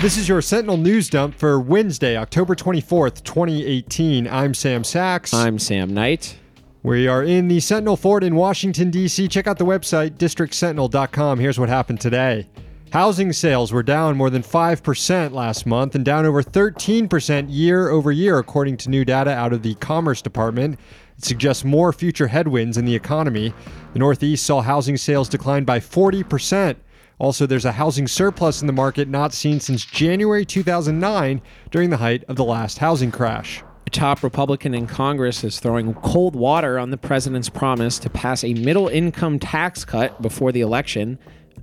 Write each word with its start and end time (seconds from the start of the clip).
This 0.00 0.16
is 0.16 0.28
your 0.28 0.40
Sentinel 0.40 0.76
News 0.76 1.10
Dump 1.10 1.34
for 1.34 1.58
Wednesday, 1.58 2.16
October 2.16 2.54
24th, 2.54 3.24
2018. 3.24 4.28
I'm 4.28 4.54
Sam 4.54 4.84
Sachs. 4.84 5.34
I'm 5.34 5.58
Sam 5.58 5.92
Knight. 5.92 6.38
We 6.84 7.08
are 7.08 7.24
in 7.24 7.48
the 7.48 7.58
Sentinel 7.58 7.96
Fort 7.96 8.22
in 8.22 8.36
Washington, 8.36 8.92
D.C. 8.92 9.26
Check 9.26 9.48
out 9.48 9.58
the 9.58 9.64
website, 9.64 10.10
districtsentinel.com. 10.10 11.40
Here's 11.40 11.58
what 11.58 11.68
happened 11.68 12.00
today. 12.00 12.46
Housing 12.92 13.32
sales 13.32 13.72
were 13.72 13.82
down 13.82 14.16
more 14.16 14.30
than 14.30 14.44
5% 14.44 15.32
last 15.32 15.66
month 15.66 15.96
and 15.96 16.04
down 16.04 16.24
over 16.24 16.44
13% 16.44 17.46
year 17.48 17.88
over 17.88 18.12
year, 18.12 18.38
according 18.38 18.76
to 18.76 18.90
new 18.90 19.04
data 19.04 19.32
out 19.32 19.52
of 19.52 19.64
the 19.64 19.74
Commerce 19.74 20.22
Department. 20.22 20.78
It 21.18 21.24
suggests 21.24 21.64
more 21.64 21.92
future 21.92 22.28
headwinds 22.28 22.78
in 22.78 22.84
the 22.84 22.94
economy. 22.94 23.52
The 23.94 23.98
Northeast 23.98 24.46
saw 24.46 24.60
housing 24.60 24.96
sales 24.96 25.28
decline 25.28 25.64
by 25.64 25.80
40%. 25.80 26.76
Also, 27.18 27.46
there's 27.46 27.64
a 27.64 27.72
housing 27.72 28.06
surplus 28.06 28.60
in 28.60 28.66
the 28.68 28.72
market 28.72 29.08
not 29.08 29.32
seen 29.32 29.58
since 29.58 29.84
January 29.84 30.44
2009 30.44 31.42
during 31.70 31.90
the 31.90 31.96
height 31.96 32.22
of 32.28 32.36
the 32.36 32.44
last 32.44 32.78
housing 32.78 33.10
crash. 33.10 33.62
A 33.86 33.90
top 33.90 34.22
Republican 34.22 34.74
in 34.74 34.86
Congress 34.86 35.42
is 35.42 35.58
throwing 35.58 35.94
cold 35.94 36.36
water 36.36 36.78
on 36.78 36.90
the 36.90 36.96
president's 36.96 37.48
promise 37.48 37.98
to 38.00 38.10
pass 38.10 38.44
a 38.44 38.54
middle 38.54 38.86
income 38.86 39.38
tax 39.38 39.84
cut 39.84 40.20
before 40.22 40.52
the 40.52 40.60
election. 40.60 41.18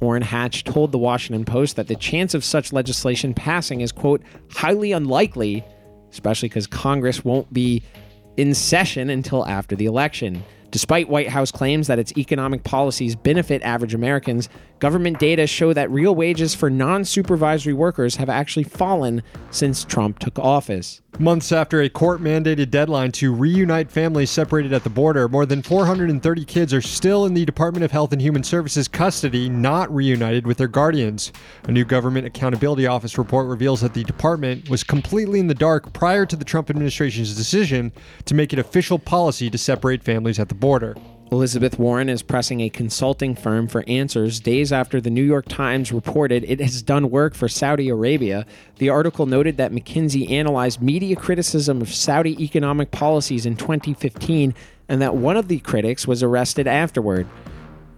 Orrin 0.00 0.22
Hatch 0.22 0.64
told 0.64 0.92
the 0.92 0.98
Washington 0.98 1.44
Post 1.44 1.76
that 1.76 1.86
the 1.86 1.94
chance 1.94 2.34
of 2.34 2.44
such 2.44 2.72
legislation 2.72 3.32
passing 3.32 3.82
is, 3.82 3.92
quote, 3.92 4.22
highly 4.50 4.92
unlikely, 4.92 5.64
especially 6.10 6.48
because 6.48 6.66
Congress 6.66 7.24
won't 7.24 7.52
be 7.52 7.82
in 8.36 8.52
session 8.52 9.10
until 9.10 9.46
after 9.46 9.76
the 9.76 9.86
election. 9.86 10.42
Despite 10.70 11.08
White 11.08 11.28
House 11.28 11.50
claims 11.50 11.86
that 11.86 11.98
its 11.98 12.16
economic 12.16 12.64
policies 12.64 13.16
benefit 13.16 13.62
average 13.62 13.94
Americans, 13.94 14.48
government 14.78 15.18
data 15.18 15.46
show 15.46 15.72
that 15.72 15.90
real 15.90 16.14
wages 16.14 16.54
for 16.54 16.70
non 16.70 17.04
supervisory 17.04 17.74
workers 17.74 18.16
have 18.16 18.28
actually 18.28 18.64
fallen 18.64 19.22
since 19.50 19.84
Trump 19.84 20.18
took 20.18 20.38
office. 20.38 21.00
Months 21.18 21.50
after 21.50 21.80
a 21.80 21.88
court 21.88 22.20
mandated 22.20 22.68
deadline 22.68 23.10
to 23.12 23.32
reunite 23.32 23.90
families 23.90 24.30
separated 24.30 24.74
at 24.74 24.84
the 24.84 24.90
border, 24.90 25.30
more 25.30 25.46
than 25.46 25.62
430 25.62 26.44
kids 26.44 26.74
are 26.74 26.82
still 26.82 27.24
in 27.24 27.32
the 27.32 27.46
Department 27.46 27.84
of 27.84 27.90
Health 27.90 28.12
and 28.12 28.20
Human 28.20 28.42
Services 28.42 28.86
custody, 28.86 29.48
not 29.48 29.92
reunited 29.94 30.46
with 30.46 30.58
their 30.58 30.68
guardians. 30.68 31.32
A 31.64 31.72
new 31.72 31.86
Government 31.86 32.26
Accountability 32.26 32.86
Office 32.86 33.16
report 33.16 33.46
reveals 33.46 33.80
that 33.80 33.94
the 33.94 34.04
department 34.04 34.68
was 34.68 34.84
completely 34.84 35.40
in 35.40 35.46
the 35.46 35.54
dark 35.54 35.94
prior 35.94 36.26
to 36.26 36.36
the 36.36 36.44
Trump 36.44 36.68
administration's 36.68 37.34
decision 37.34 37.92
to 38.26 38.34
make 38.34 38.52
it 38.52 38.58
official 38.58 38.98
policy 38.98 39.48
to 39.48 39.56
separate 39.56 40.02
families 40.02 40.38
at 40.38 40.50
the 40.50 40.54
border. 40.54 40.96
Elizabeth 41.32 41.76
Warren 41.76 42.08
is 42.08 42.22
pressing 42.22 42.60
a 42.60 42.70
consulting 42.70 43.34
firm 43.34 43.66
for 43.66 43.82
answers 43.88 44.38
days 44.38 44.72
after 44.72 45.00
the 45.00 45.10
New 45.10 45.24
York 45.24 45.46
Times 45.48 45.90
reported 45.90 46.44
it 46.44 46.60
has 46.60 46.82
done 46.82 47.10
work 47.10 47.34
for 47.34 47.48
Saudi 47.48 47.88
Arabia. 47.88 48.46
The 48.76 48.90
article 48.90 49.26
noted 49.26 49.56
that 49.56 49.72
McKinsey 49.72 50.30
analyzed 50.30 50.80
media 50.80 51.16
criticism 51.16 51.82
of 51.82 51.92
Saudi 51.92 52.40
economic 52.42 52.92
policies 52.92 53.44
in 53.44 53.56
2015 53.56 54.54
and 54.88 55.02
that 55.02 55.16
one 55.16 55.36
of 55.36 55.48
the 55.48 55.58
critics 55.58 56.06
was 56.06 56.22
arrested 56.22 56.68
afterward. 56.68 57.26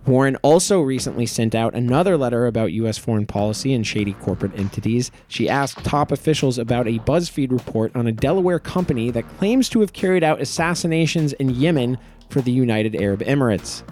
Warren 0.06 0.37
also 0.37 0.81
recently 0.81 1.27
sent 1.27 1.55
out 1.55 1.75
another 1.75 2.17
letter 2.17 2.47
about 2.47 2.73
U.S. 2.73 2.97
foreign 2.97 3.27
policy 3.27 3.75
and 3.75 3.87
shady 3.87 4.15
corporate 4.15 4.59
entities. 4.59 5.11
She 5.29 5.51
asked 5.51 5.84
top 5.84 6.11
officials 6.11 6.56
about 6.56 6.89
a 6.89 6.99
BuzzFeed 7.01 7.53
report 7.53 7.95
on 7.95 8.06
a 8.06 8.12
Delaware 8.12 8.59
company 8.59 9.11
that 9.11 9.29
claims 9.37 9.69
to 9.69 9.81
have 9.81 9.93
carried 9.93 10.25
out 10.25 10.41
assassinations 10.41 11.34
in 11.34 11.50
Yemen 11.50 11.99
for 12.31 12.41
the 12.41 12.53
United 12.53 12.97
Arab 12.97 13.21
Emirates. 13.21 13.83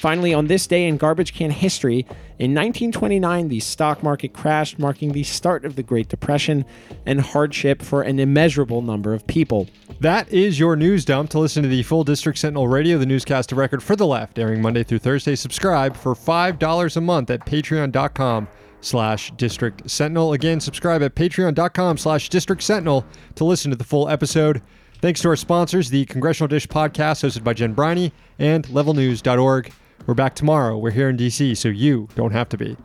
Finally, 0.00 0.32
on 0.32 0.46
this 0.46 0.66
day 0.66 0.88
in 0.88 0.96
garbage 0.96 1.34
can 1.34 1.50
history, 1.50 2.06
in 2.38 2.54
1929, 2.54 3.48
the 3.48 3.60
stock 3.60 4.02
market 4.02 4.32
crashed, 4.32 4.78
marking 4.78 5.12
the 5.12 5.22
start 5.22 5.66
of 5.66 5.76
the 5.76 5.82
Great 5.82 6.08
Depression 6.08 6.64
and 7.04 7.20
hardship 7.20 7.82
for 7.82 8.00
an 8.00 8.18
immeasurable 8.18 8.80
number 8.80 9.12
of 9.12 9.26
people. 9.26 9.68
That 10.00 10.26
is 10.32 10.58
your 10.58 10.74
news 10.74 11.04
dump. 11.04 11.28
To 11.30 11.38
listen 11.38 11.62
to 11.64 11.68
the 11.68 11.82
full 11.82 12.02
District 12.02 12.38
Sentinel 12.38 12.66
Radio, 12.66 12.96
the 12.96 13.04
newscast 13.04 13.52
of 13.52 13.58
record 13.58 13.82
for 13.82 13.94
the 13.94 14.06
left, 14.06 14.38
airing 14.38 14.62
Monday 14.62 14.84
through 14.84 15.00
Thursday, 15.00 15.34
subscribe 15.34 15.94
for 15.94 16.14
$5 16.14 16.96
a 16.96 17.00
month 17.02 17.28
at 17.28 17.44
patreon.com 17.44 18.48
slash 18.80 19.30
district 19.32 19.90
sentinel. 19.90 20.32
Again, 20.32 20.60
subscribe 20.60 21.02
at 21.02 21.14
patreon.com 21.14 21.98
slash 21.98 22.30
district 22.30 22.62
sentinel 22.62 23.04
to 23.34 23.44
listen 23.44 23.70
to 23.70 23.76
the 23.76 23.84
full 23.84 24.08
episode. 24.08 24.62
Thanks 25.00 25.22
to 25.22 25.28
our 25.28 25.36
sponsors, 25.36 25.88
the 25.88 26.04
Congressional 26.04 26.48
Dish 26.48 26.66
podcast 26.66 27.24
hosted 27.24 27.42
by 27.42 27.54
Jen 27.54 27.72
Briney 27.72 28.12
and 28.38 28.66
levelnews.org. 28.66 29.72
We're 30.06 30.14
back 30.14 30.34
tomorrow. 30.34 30.76
We're 30.76 30.90
here 30.90 31.08
in 31.08 31.16
DC, 31.16 31.56
so 31.56 31.68
you 31.70 32.08
don't 32.14 32.32
have 32.32 32.50
to 32.50 32.58
be. 32.58 32.76